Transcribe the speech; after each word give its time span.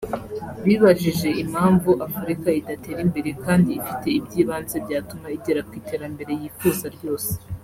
bibajije 0.65 1.29
impamvu 1.43 1.89
Afurika 2.07 2.47
idatera 2.59 2.99
imbere 3.07 3.29
kandi 3.43 3.69
ifite 3.79 4.07
iby’ibanze 4.19 4.75
byatuma 4.85 5.27
igera 5.37 5.61
ku 5.67 5.73
iterambere 5.81 6.31
yifuza 6.41 6.85
ryose 6.97 7.31